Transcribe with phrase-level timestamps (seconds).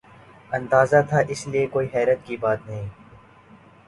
[0.51, 2.87] اندازہ تھا، اس لئے کوئی حیرت کی بات نہیں۔